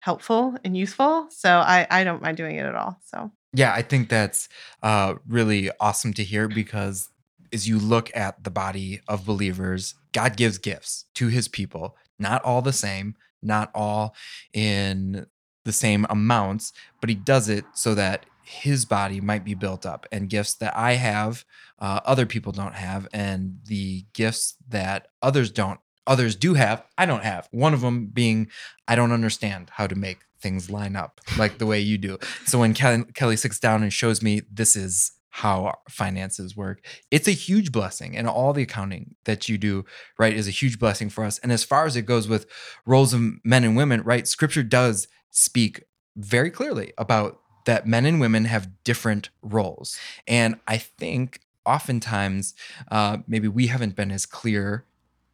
[0.00, 1.28] helpful and useful.
[1.30, 3.00] So I I don't mind doing it at all.
[3.06, 4.48] So Yeah, I think that's
[4.82, 7.08] uh, really awesome to hear because
[7.52, 12.44] as you look at the body of believers, God gives gifts to his people, not
[12.44, 14.14] all the same, not all
[14.52, 15.26] in
[15.68, 20.06] the same amounts, but he does it so that his body might be built up
[20.10, 21.44] and gifts that I have,
[21.78, 27.04] uh, other people don't have, and the gifts that others don't, others do have, I
[27.04, 27.48] don't have.
[27.50, 28.48] One of them being
[28.88, 32.16] I don't understand how to make things line up like the way you do.
[32.46, 37.28] So when Kelly, Kelly sits down and shows me this is how finances work, it's
[37.28, 38.16] a huge blessing.
[38.16, 39.84] And all the accounting that you do,
[40.18, 41.38] right, is a huge blessing for us.
[41.40, 42.46] And as far as it goes with
[42.86, 45.84] roles of men and women, right, scripture does speak
[46.16, 49.98] very clearly about that men and women have different roles.
[50.26, 52.54] And I think oftentimes
[52.90, 54.84] uh, maybe we haven't been as clear,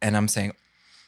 [0.01, 0.53] and I'm saying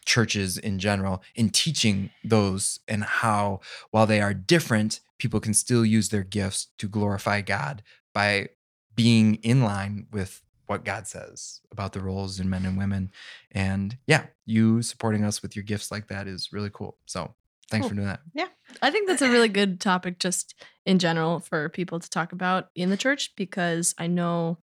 [0.05, 3.59] churches in general, in teaching those and how,
[3.91, 8.49] while they are different, people can still use their gifts to glorify God by
[8.95, 13.11] being in line with what God says about the roles in men and women.
[13.51, 16.97] And yeah, you supporting us with your gifts like that is really cool.
[17.05, 17.35] So
[17.69, 17.89] thanks Cool.
[17.89, 18.21] for doing that.
[18.33, 18.47] Yeah.
[18.81, 22.69] I think that's a really good topic just in general for people to talk about
[22.75, 24.59] in the church because I know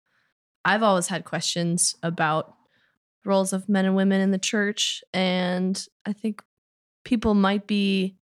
[0.65, 2.55] I've always had questions about
[3.25, 6.43] roles of men and women in the church and I think
[7.05, 8.17] people might be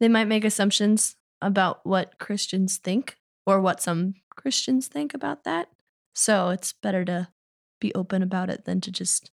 [0.00, 5.68] they might make assumptions about what Christians think or what some Christians think about that.
[6.14, 7.28] So it's better to
[7.80, 9.30] be open about it than to just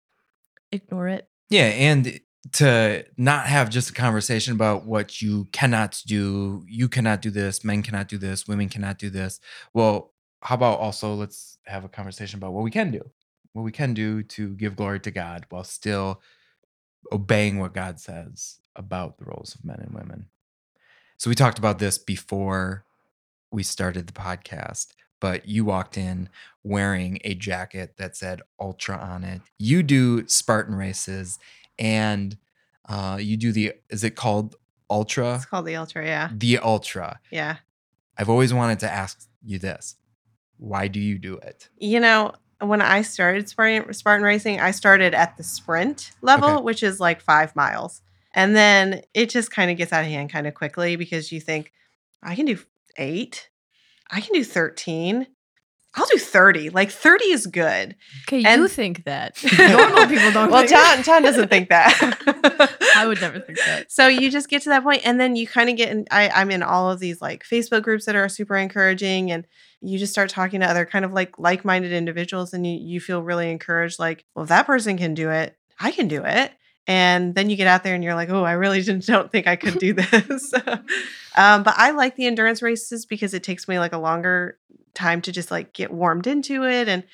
[0.72, 1.29] ignore it.
[1.51, 2.20] Yeah, and
[2.53, 7.64] to not have just a conversation about what you cannot do, you cannot do this,
[7.64, 9.40] men cannot do this, women cannot do this.
[9.74, 13.11] Well, how about also let's have a conversation about what we can do,
[13.53, 16.20] what we can do to give glory to God while still
[17.12, 20.27] obeying what God says about the roles of men and women.
[21.16, 22.85] So we talked about this before
[23.51, 24.88] we started the podcast,
[25.20, 26.29] but you walked in
[26.62, 29.40] wearing a jacket that said Ultra on it.
[29.59, 31.38] You do Spartan races
[31.79, 32.37] and
[32.88, 34.57] uh, you do the, is it called
[34.91, 35.37] Ultra?
[35.37, 36.05] it's called the ultra.
[36.05, 37.21] Yeah, The Ultra.
[37.31, 37.57] yeah.
[38.17, 39.97] I've always wanted to ask you this.
[40.57, 41.69] Why do you do it?
[41.79, 46.62] You know, when I started Spartan, Spartan racing, I started at the sprint level, Okay.
[46.62, 48.03] which is like five miles.
[48.35, 51.41] And then it just kind of gets out of hand kind of quickly because you
[51.41, 51.73] think,
[52.23, 52.59] I can do
[52.97, 53.49] eight,
[54.11, 55.27] I can do 13,
[55.99, 56.71] I'll do 30.
[56.71, 57.97] Like 30 is good.
[58.29, 59.43] Okay, And- you think that.
[59.59, 61.93] Normal people don't well, John, John doesn't think that.
[62.97, 63.91] I would never think that.
[63.91, 66.29] so you just get to that point and then you kind of get in I,
[66.31, 69.47] i'm in all of these like facebook groups that are super encouraging and
[69.81, 73.23] you just start talking to other kind of like like-minded individuals and you, you feel
[73.23, 76.53] really encouraged like well if that person can do it i can do it
[76.89, 79.47] and then you get out there and you're like oh i really didn't, don't think
[79.47, 80.53] i could do this
[81.37, 84.59] um, but i like the endurance races because it takes me like a longer
[84.94, 87.05] time to just like get warmed into it and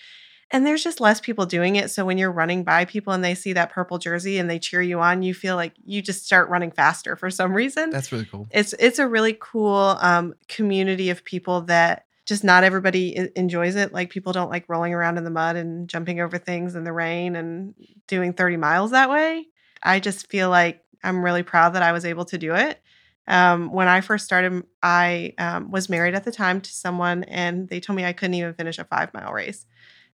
[0.51, 3.35] and there's just less people doing it so when you're running by people and they
[3.35, 6.49] see that purple jersey and they cheer you on you feel like you just start
[6.49, 7.91] running faster for some reason.
[7.91, 8.47] That's really cool.
[8.51, 13.93] it's it's a really cool um, community of people that just not everybody enjoys it
[13.93, 16.93] like people don't like rolling around in the mud and jumping over things in the
[16.93, 17.75] rain and
[18.07, 19.47] doing 30 miles that way.
[19.83, 22.81] I just feel like i'm really proud that i was able to do it
[23.27, 27.69] um, when i first started i um, was married at the time to someone and
[27.69, 29.67] they told me i couldn't even finish a five mile race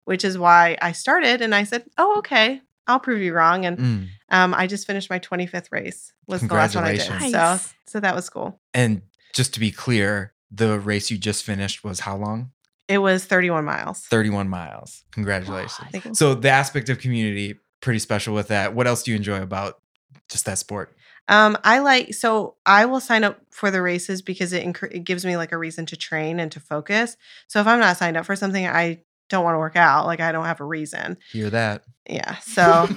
[0.05, 3.79] which is why i started and i said oh okay i'll prove you wrong and
[3.79, 4.09] Mm.
[4.31, 7.63] um, i just finished my 25th race was the last one i did Congratulations.
[7.65, 11.85] so so that was cool And just to be clear, the race you just finished
[11.85, 12.51] was how long?
[12.89, 14.01] It was 31 miles.
[14.07, 15.05] 31 miles.
[15.13, 15.89] Congratulations.
[15.95, 16.15] You.
[16.15, 18.75] So the aspect of community, pretty special with that.
[18.75, 19.81] What else do you enjoy about
[20.29, 20.97] just that sport?
[21.31, 25.05] Um, I like so I will sign up for the races because it incre- it
[25.05, 27.17] gives me like a reason to train and to focus.
[27.47, 30.07] So if I'm not signed up for something, I don't want to work out.
[30.07, 31.17] Like I don't have a reason.
[31.33, 31.85] Hear that?
[32.09, 32.37] Yeah.
[32.39, 32.89] So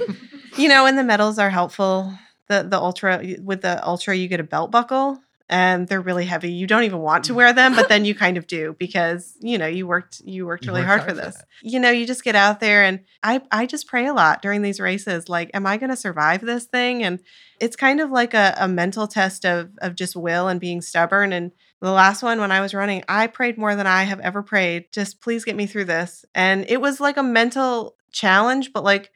[0.58, 2.12] you know, and the medals are helpful.
[2.48, 5.22] The the ultra with the ultra, you get a belt buckle.
[5.50, 6.52] And they're really heavy.
[6.52, 9.58] You don't even want to wear them, but then you kind of do because you
[9.58, 11.44] know you worked you worked You really worked hard, for hard for this.
[11.62, 14.62] you know, you just get out there and I I just pray a lot during
[14.62, 15.28] these races.
[15.30, 17.04] Like, am I gonna survive this thing?
[17.04, 17.20] And
[17.60, 21.34] it's kind of like a, a mental test of of just will and being stubborn.
[21.34, 21.52] And
[21.82, 24.86] the last one when I was running, I prayed more than I have ever prayed.
[24.94, 26.24] Just please get me through this.
[26.34, 29.12] And it was like a mental challenge, but like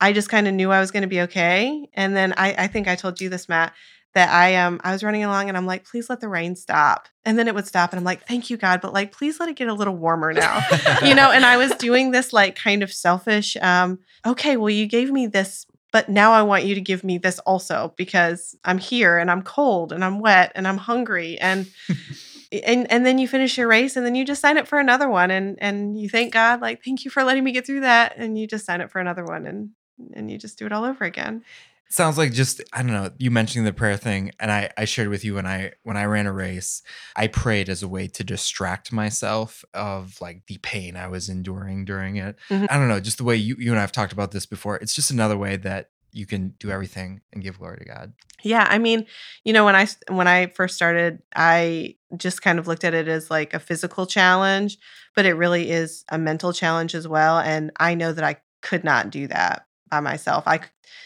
[0.00, 1.88] I just kind of knew I was going to be okay.
[1.94, 3.72] And then I, I think I told you this, Matt,
[4.16, 7.06] that I um I was running along and I'm like, please let the rain stop.
[7.26, 9.50] And then it would stop and I'm like, thank you, God, but like please let
[9.50, 10.62] it get a little warmer now.
[11.04, 14.86] you know, and I was doing this like kind of selfish, um, okay, well, you
[14.86, 18.78] gave me this, but now I want you to give me this also because I'm
[18.78, 21.70] here and I'm cold and I'm wet and I'm hungry and
[22.64, 25.10] and and then you finish your race and then you just sign up for another
[25.10, 28.14] one and and you thank God like thank you for letting me get through that
[28.16, 29.70] and you just sign up for another one and
[30.14, 31.44] and you just do it all over again.
[31.88, 33.10] Sounds like just I don't know.
[33.18, 36.04] You mentioning the prayer thing, and I I shared with you when I when I
[36.04, 36.82] ran a race,
[37.14, 41.84] I prayed as a way to distract myself of like the pain I was enduring
[41.84, 42.36] during it.
[42.50, 42.66] Mhm.
[42.70, 44.76] I don't know, just the way you you and I have talked about this before.
[44.76, 48.12] It's just another way that you can do everything and give glory to God.
[48.42, 49.06] Yeah, I mean,
[49.44, 53.06] you know, when I when I first started, I just kind of looked at it
[53.06, 54.78] as like a physical challenge,
[55.14, 57.38] but it really is a mental challenge as well.
[57.38, 60.44] And I know that I could not do that by myself.
[60.46, 60.60] I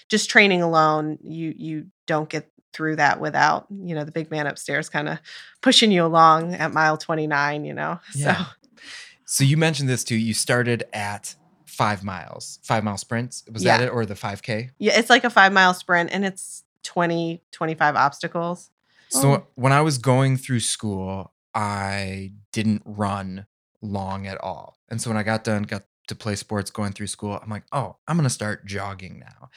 [0.08, 4.46] just training alone, you you don't get through that without you know the big man
[4.46, 5.18] upstairs kind of
[5.60, 8.36] pushing you along at mile 29 you know Yeah.
[8.36, 8.44] so
[9.24, 10.14] So you mentioned this too.
[10.14, 11.34] You started at
[11.66, 13.42] five miles, five mile sprints.
[13.50, 13.78] Was Yeah.
[13.78, 14.70] that it, or the five k?
[14.78, 18.70] yeah it's like a five mile sprint and it's 20 25 obstacles
[19.08, 19.46] So Oh.
[19.56, 23.46] when I was going through school, I didn't run
[23.82, 24.76] long at all.
[24.88, 27.64] And so when I got done, got to play sports going through school, I'm like,
[27.72, 29.48] oh, I'm going to start jogging now.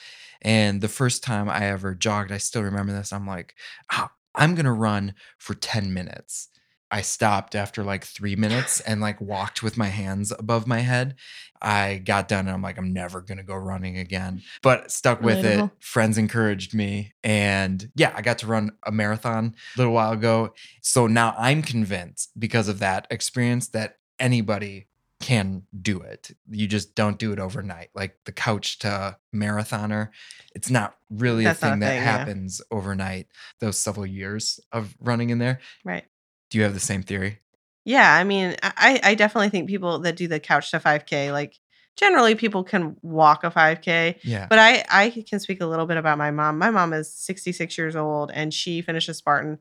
[0.41, 3.11] And the first time I ever jogged, I still remember this.
[3.11, 3.55] I'm like,
[3.91, 6.49] ah, I'm going to run for 10 minutes.
[6.91, 11.15] I stopped after like three minutes and like walked with my hands above my head.
[11.59, 14.43] I got done and I'm like, I'm never to go running again.
[14.61, 15.71] But stuck with it.
[15.79, 17.13] Friends encouraged me.
[17.23, 20.53] And yeah, I got to run a marathon a little while ago.
[20.83, 24.87] So now I'm convinced because of that experience that anybody
[25.23, 26.31] can do it.
[26.49, 27.91] You just don't do it overnight.
[27.95, 30.09] Like the couch to marathoner,
[30.53, 32.17] it's not really That's a thing a that thing, yeah.
[32.17, 33.27] happens overnight.
[33.61, 35.61] Those several years of running in there.
[35.85, 36.03] right
[36.49, 37.39] Do you have the same theory?
[37.85, 41.57] Yeah, I mean, I, I definitely think people that do the couch to 5K, like
[41.95, 44.19] generally people can walk a 5K.
[44.23, 44.47] Yeah.
[44.49, 46.57] But I, I can speak a little bit about my mom.
[46.57, 49.59] My mom is 66 years old and she finished a Spartan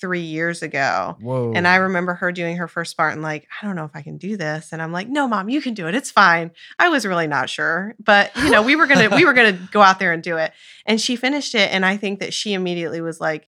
[0.00, 1.16] three years ago.
[1.20, 1.52] Whoa.
[1.54, 4.18] And I remember her doing her first Spartan, like, I don't know if I can
[4.18, 4.72] do this.
[4.72, 5.94] And I'm like, no, mom, you can do it.
[5.94, 6.50] It's fine.
[6.78, 7.94] I was really not sure.
[7.98, 10.52] But you know, we were gonna we were gonna go out there and do it.
[10.84, 11.72] And she finished it.
[11.72, 13.48] And I think that she immediately was like,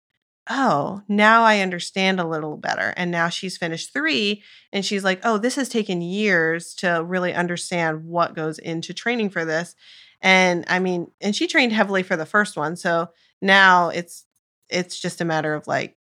[0.49, 2.93] oh, now I understand a little better.
[2.97, 4.43] And now she's finished three.
[4.73, 9.31] And she's like, oh, this has taken years to really understand what goes into training
[9.31, 9.77] for this.
[10.21, 12.77] And I mean, and she trained heavily for the first one.
[12.77, 14.25] So now it's
[14.69, 15.97] it's just a matter of like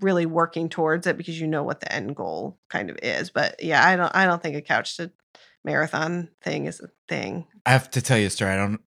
[0.00, 3.30] really working towards it because you know what the end goal kind of is.
[3.30, 5.10] But yeah, I don't I don't think a couch to
[5.64, 7.46] marathon thing is a thing.
[7.66, 8.52] I have to tell you a story.
[8.52, 8.80] I don't.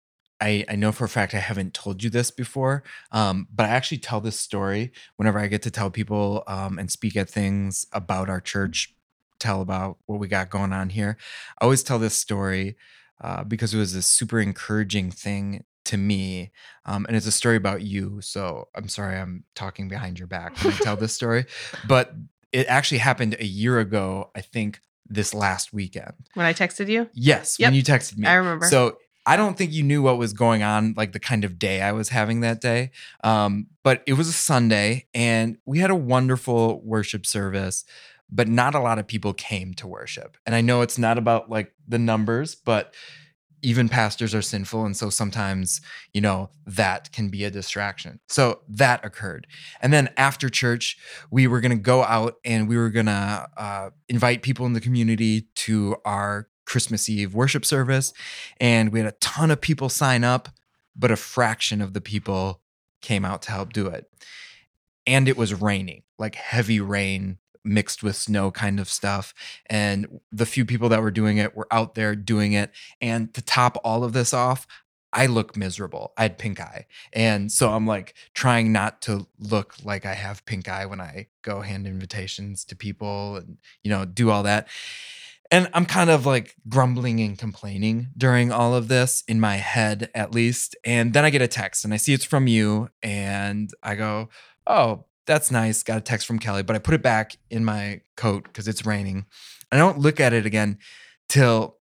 [0.43, 3.69] I, I know for a fact I haven't told you this before, um, but I
[3.69, 7.87] actually tell this story whenever I get to tell people um, and speak at things
[7.93, 8.95] about our church,
[9.39, 11.19] tell about what we got going on here.
[11.61, 12.77] I always tell this story
[13.21, 16.53] uh, because it was a super encouraging thing to me,
[16.85, 18.21] um, and it's a story about you.
[18.21, 21.47] So I'm sorry I'm talking behind your back when I tell this story,
[21.87, 22.13] but
[22.53, 24.31] it actually happened a year ago.
[24.35, 26.13] I think this last weekend.
[26.35, 27.69] When I texted you, Yes, Yep.
[27.69, 28.27] when you texted me.
[28.29, 28.67] I remember.
[28.67, 31.83] So I don't think you knew what was going on, like the kind of day
[31.83, 32.91] I was having that day.
[33.23, 37.85] Um, but it was a Sunday and we had a wonderful worship service,
[38.31, 40.37] but not a lot of people came to worship.
[40.47, 42.95] And I know it's not about like the numbers, but
[43.63, 44.85] even pastors are sinful.
[44.85, 45.81] And so sometimes,
[46.13, 48.21] you know, that can be a distraction.
[48.29, 49.47] So that occurred.
[49.81, 50.97] And then after church,
[51.31, 54.73] we were going to go out and we were going to uh, invite people in
[54.73, 58.13] the community to our Christmas Eve worship service.
[58.61, 60.49] And we had a ton of people sign up,
[60.95, 62.63] but a fraction of the people
[63.03, 64.07] came out to help do it.
[65.07, 69.35] And it was raining, like heavy rain mixed with snow kind of stuff.
[69.67, 72.71] And the few people that were doing it were out there doing it.
[73.01, 74.67] And to top all of this off,
[75.13, 76.13] I look miserable.
[76.17, 76.87] I had pink eye.
[77.13, 81.27] And so I'm like trying not to look like I have pink eye when I
[81.43, 84.69] go hand invitations to people and, you know, do all that.
[85.51, 90.09] And I'm kind of like grumbling and complaining during all of this in my head,
[90.15, 90.77] at least.
[90.85, 92.89] And then I get a text and I see it's from you.
[93.03, 94.29] And I go,
[94.65, 95.85] oh, that's nice.
[95.85, 98.85] Got a text from Kelly, but I put it back in my coat because it's
[98.85, 99.27] raining.
[99.71, 100.79] I don't look at it again
[101.29, 101.77] till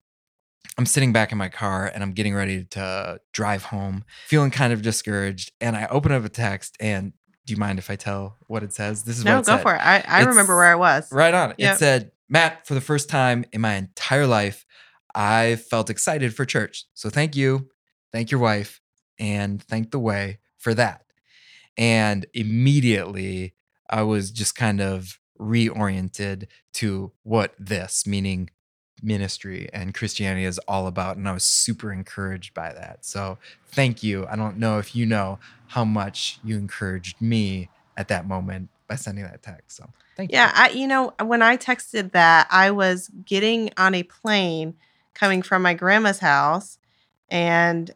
[0.78, 4.72] I'm sitting back in my car and I'm getting ready to drive home, feeling kind
[4.72, 5.52] of discouraged.
[5.60, 7.14] And I open up a text and
[7.48, 9.04] do you mind if I tell what it says?
[9.04, 9.62] This is no, what it go said.
[9.64, 9.80] for it.
[9.80, 11.12] I, I remember where I was.
[11.12, 11.56] Right on.
[11.58, 14.64] It said, Matt, for the first time in my entire life,
[15.16, 16.86] I felt excited for church.
[16.94, 17.70] So thank you.
[18.12, 18.82] thank your wife,
[19.20, 21.02] and thank the way for that.
[21.80, 23.56] And immediately
[23.90, 28.50] I was just kind of reoriented to what this, meaning
[29.02, 31.16] ministry and Christianity, is all about.
[31.16, 33.06] And I was super encouraged by that.
[33.06, 33.38] So
[33.70, 34.28] thank you.
[34.28, 38.96] I don't know if you know how much you encouraged me at that moment by
[38.96, 39.78] sending that text.
[39.78, 40.36] So thank you.
[40.36, 40.54] Yeah, you.
[40.56, 44.76] I you know, when I texted that, I was getting on a plane
[45.14, 46.78] coming from my grandma's house
[47.30, 47.92] and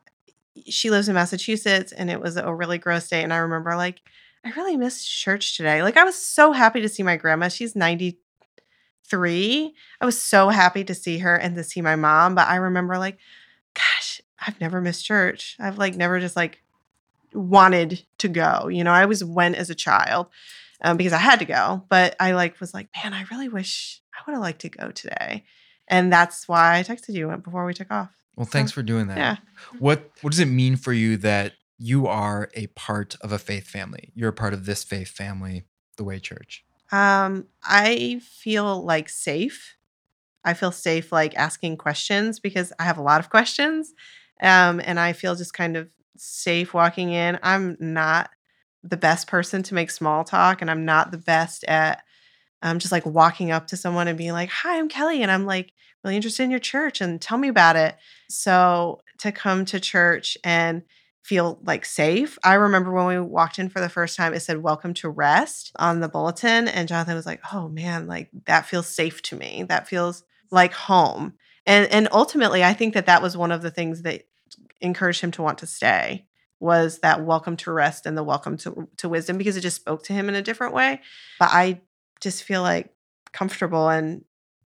[0.68, 4.02] she lives in Massachusetts and it was a really gross day and I remember like
[4.46, 5.82] I really missed church today.
[5.84, 7.48] Like I was so happy to see my grandma.
[7.48, 9.74] She's 93.
[10.02, 12.98] I was so happy to see her and to see my mom, but I remember
[12.98, 13.18] like
[13.74, 15.56] gosh, I've never missed church.
[15.60, 16.62] I've like never just like
[17.34, 18.68] wanted to go.
[18.68, 20.28] You know, I always went as a child
[20.82, 21.84] um, because I had to go.
[21.90, 24.92] But I like was like, man, I really wish I would have liked to go
[24.92, 25.46] today,
[25.88, 28.23] and that's why I texted you before we took off.
[28.36, 29.18] Well, thanks for doing that.
[29.18, 29.36] Yeah,
[29.80, 33.68] What what does it mean for you that you are a part of a faith
[33.68, 34.12] family?
[34.16, 35.64] You're a part of this faith family,
[35.98, 36.64] the Way Church.
[36.92, 39.76] um, I feel like safe.
[40.46, 43.94] I feel safe like asking questions because I have a lot of questions,
[44.42, 47.40] um, and I feel just kind of safe walking in.
[47.42, 48.30] I'm not
[48.84, 52.04] the best person to make small talk, and I'm not the best at
[52.64, 55.46] um, just like walking up to someone and being like, "Hi, I'm Kelly," and I'm
[55.46, 57.96] like really interested in your church and tell me about it.
[58.30, 60.82] So to come to church and
[61.24, 62.38] feel like safe.
[62.44, 65.72] I remember when we walked in for the first time, it said "Welcome to Rest"
[65.78, 69.66] on the bulletin, and Jonathan was like, "Oh man, like that feels safe to me.
[69.68, 71.34] That feels like home."
[71.66, 74.24] And and ultimately, I think that that was one of the things that
[74.82, 76.26] encouraged him to want to stay
[76.60, 80.02] was that welcome to rest and the welcome to, to wisdom because it just spoke
[80.04, 81.02] to him in a different way.
[81.38, 81.82] But I
[82.24, 82.94] just feel like
[83.32, 84.26] comfortable and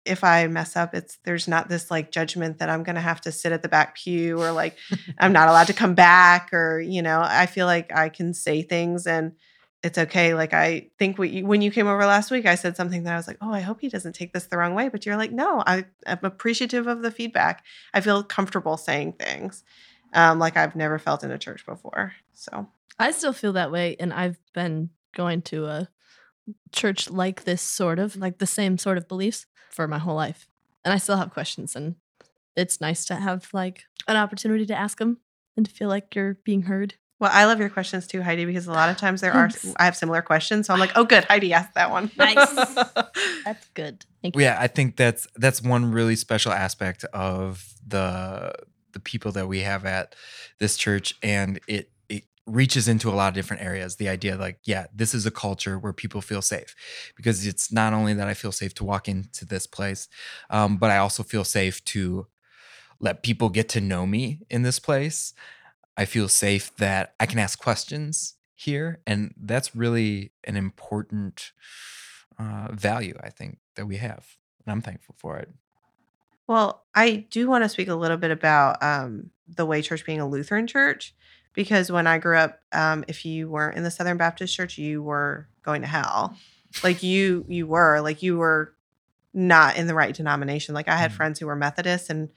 [0.05, 3.31] if I mess up, it's there's not this like judgment that I'm gonna have to
[3.31, 4.75] sit at the back pew or like
[5.17, 8.63] I'm not allowed to come back or you know I feel like I can say
[8.63, 9.33] things and
[9.81, 10.33] it's okay.
[10.33, 13.13] Like I think what you, when you came over last week, I said something that
[13.13, 14.87] I was like, oh, I hope he doesn't take this the wrong way.
[14.87, 17.65] But you're like, no, I, I'm appreciative of the feedback.
[17.93, 19.63] I feel comfortable saying things
[20.13, 22.13] um, like I've never felt in a church before.
[22.33, 22.67] So
[22.99, 25.89] I still feel that way, and I've been going to a
[26.71, 30.47] church like this, sort of like the same sort of beliefs for my whole life,
[30.83, 31.95] and I still have questions, and
[32.55, 35.17] it's nice to have like an opportunity to ask them
[35.55, 36.95] and to feel like you're being heard.
[37.19, 39.85] Well, I love your questions too, Heidi, because a lot of times there are I
[39.85, 40.67] have similar questions.
[40.67, 42.11] So I'm like, oh, good, Heidi asked that one.
[42.17, 42.53] Nice.
[43.45, 44.05] That's good.
[44.21, 44.41] Thank you.
[44.41, 48.53] Yeah, I think that's that's one really special aspect of the
[48.91, 50.15] the people that we have at
[50.59, 52.02] this church, and it it
[52.45, 53.95] reaches into a lot of different areas.
[53.95, 56.75] The idea, like, yeah, this is a culture where people feel safe,
[57.15, 60.09] because it's not only that I feel safe to walk into this place,
[60.49, 62.27] um, but I also feel safe to
[62.99, 65.33] let people get to know me in this place.
[65.95, 71.51] I feel safe that I can ask questions here, and that's really an important
[72.39, 74.25] uh, value I think that we have,
[74.65, 75.49] and I'm thankful for it.
[76.47, 80.19] Well, I do want to speak a little bit about um, the Way Church being
[80.19, 81.15] a Lutheran church,
[81.53, 85.01] because when I grew up, um, if you weren't in the Southern Baptist Church, you
[85.03, 86.35] were going to hell.
[86.83, 88.73] Like you, you were like you were
[89.33, 90.73] not in the right denomination.
[90.75, 91.15] Like I had Mm.
[91.15, 92.29] friends who were Methodists, and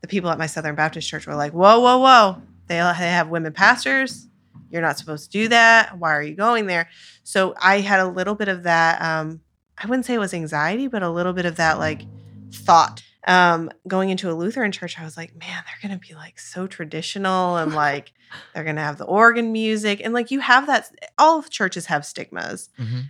[0.00, 2.42] the people at my Southern Baptist Church were like, "Whoa, whoa, whoa!
[2.66, 4.26] They they have women pastors.
[4.70, 5.98] You're not supposed to do that.
[5.98, 6.88] Why are you going there?"
[7.24, 9.00] So I had a little bit of that.
[9.02, 9.40] Um,
[9.76, 12.02] I wouldn't say it was anxiety, but a little bit of that like
[12.52, 16.38] thought um going into a lutheran church i was like man they're gonna be like
[16.38, 18.12] so traditional and like
[18.54, 22.06] they're gonna have the organ music and like you have that all of churches have
[22.06, 22.68] stigmas.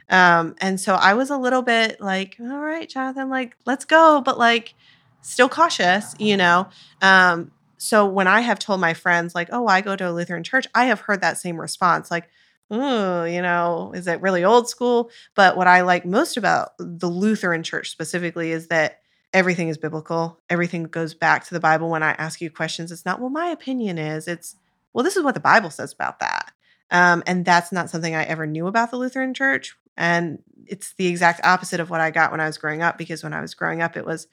[0.08, 4.20] Um and so i was a little bit like all right jonathan like let's go
[4.24, 4.74] but like
[5.22, 6.68] still cautious you know?
[7.02, 10.42] Um so when i have told my friends like oh i go to a lutheran
[10.44, 12.28] church i have heard that same response like
[12.70, 15.10] oh you know is it really old school?
[15.34, 18.99] But what i like most about the lutheran church specifically is that
[19.32, 20.40] everything is biblical.
[20.48, 21.90] Everything goes back to the Bible.
[21.90, 24.56] When I ask you questions, it's not, well, my opinion is, it's,
[24.92, 26.52] well, this is what the Bible says about that.
[26.90, 29.76] Um, and that's not something I ever knew about the Lutheran church.
[29.96, 33.22] And it's the exact opposite of what I got when I was growing up, because
[33.22, 34.26] when I was growing up, it was,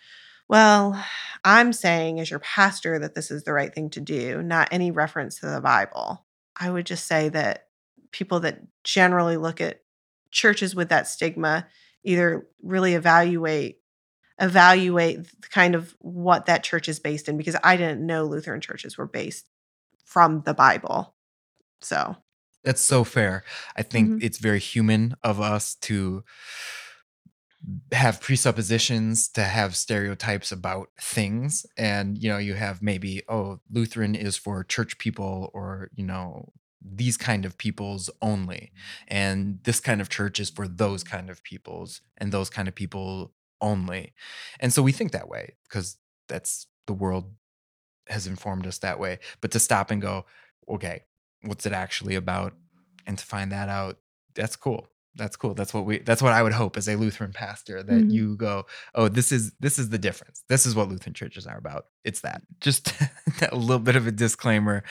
[0.48, 1.04] well,
[1.44, 4.92] I'm saying as your pastor that this is the right thing to do, not any
[4.92, 6.26] reference to the Bible.
[6.60, 7.68] I would just say that
[8.12, 9.82] people that generally look at
[10.32, 11.68] churches with that stigma
[12.04, 13.80] either really evaluate
[14.40, 15.20] evaluate
[15.50, 19.08] kind of what that church is based in because I didn't know Lutheran churches were
[19.08, 19.50] based
[20.06, 21.16] from the Bible.
[21.82, 22.16] So,
[22.64, 23.44] That's so fair.
[23.78, 24.24] I think Mhm.
[24.24, 26.24] it's very human of us to
[27.92, 34.14] have presuppositions to have stereotypes about things and you know you have maybe oh lutheran
[34.14, 38.72] is for church people or you know these kind of peoples only
[39.08, 42.76] and this kind of church is for those kind of peoples and those kind of
[42.76, 44.14] people only.
[44.60, 45.98] And so we think that way because
[46.28, 47.34] that's the world
[48.08, 49.20] has informed us that way.
[49.42, 50.26] But to stop and go
[50.70, 51.04] okay
[51.44, 52.54] what's it actually about?
[53.06, 53.98] and to find that out
[54.36, 54.88] that's cool.
[55.16, 55.54] That's cool.
[55.56, 58.12] That's what we that's what i would hope as a lutheran pastor that Mhm.
[58.12, 60.44] you go oh this is this is the difference.
[60.50, 61.86] This is what lutheran churches are about.
[62.04, 62.42] It's that.
[62.62, 62.94] Just
[63.52, 64.84] a little bit of a disclaimer.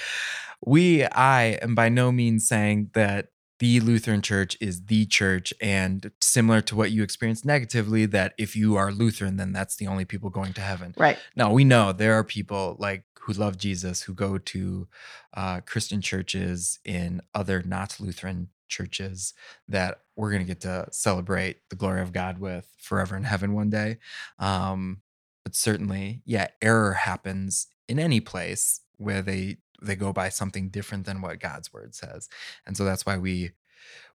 [0.64, 3.28] We i am by no means saying that
[3.58, 8.54] the lutheran church is the church and similar to what you experienced negatively that if
[8.56, 11.18] you are lutheran then that's the only people going to heaven Right.
[11.34, 14.86] no, we know there are people like who love Jesus who go to
[15.34, 19.34] uh, Christian churches in other not Lutheran churches
[19.66, 23.52] that we're going to get to celebrate the glory of God with forever in heaven
[23.52, 23.98] one day.
[24.38, 25.02] Um,
[25.44, 31.06] but certainly, yeah, error happens in any place where they they go by something different
[31.06, 32.28] than what God's word says,
[32.66, 33.52] and so that's why we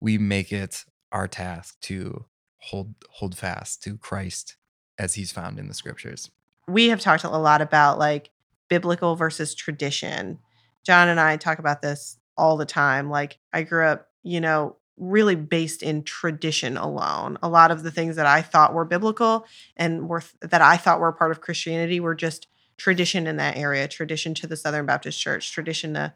[0.01, 2.26] we make it our task to
[2.57, 4.57] hold hold fast to Christ
[4.97, 6.30] as He's found in the Scriptures.
[6.67, 8.30] we have talked a lot about like
[8.70, 10.39] biblical versus tradition.
[10.86, 13.09] John and I talk about this all the time.
[13.09, 17.38] Like I grew up, you know, really based in tradition alone.
[17.41, 19.45] A lot of the things that I thought were biblical
[19.76, 22.47] and were that I thought were part of Christianity were just
[22.80, 26.14] tradition in that area, tradition to the Southern Baptist Church, tradition to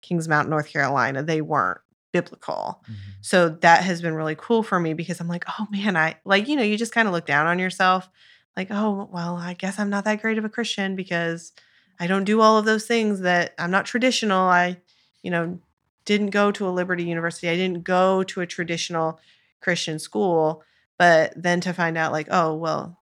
[0.00, 1.22] Kings Mountain, North Carolina.
[1.22, 1.80] They weren't
[2.12, 2.80] biblical.
[2.84, 3.10] Mm-hmm.
[3.20, 6.48] So that has been really cool for me because I'm like, oh man, I like,
[6.48, 8.08] you know, you just kind of look down on yourself.
[8.56, 11.52] Like, oh, well, I guess I'm not that great of a Christian because
[11.98, 14.48] I don't do all of those things that I'm not traditional.
[14.48, 14.78] I,
[15.22, 15.58] you know,
[16.04, 17.48] didn't go to a Liberty University.
[17.48, 19.18] I didn't go to a traditional
[19.60, 20.62] Christian school.
[20.98, 23.00] But then to find out, like, oh, well,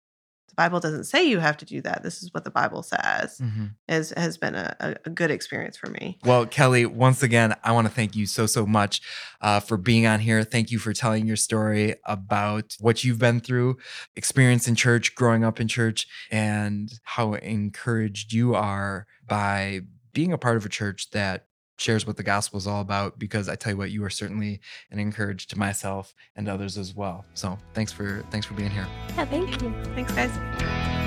[0.52, 2.02] the Bible doesn't say you have to do that.
[2.02, 3.70] This is what the Bible says, Mhm.
[3.88, 6.18] has, has been a, a, a good experience for me.
[6.24, 9.00] Well, Kelly, once again, I want to thank you so, so much
[9.40, 10.44] uh, for being on here.
[10.44, 13.78] Thank you for telling your story about what you've been through,
[14.14, 19.80] experience in church, growing up in church, and how encouraged you are by
[20.12, 21.46] being a part of a church that
[21.82, 23.18] shares what the gospel is all about.
[23.18, 24.60] Because I tell you what, you are certainly
[24.90, 27.24] an encourage to myself and others as well.
[27.34, 28.86] So thanks for thanks for being here.
[29.16, 29.74] Yeah, thank you.
[29.94, 31.01] Thanks, guys.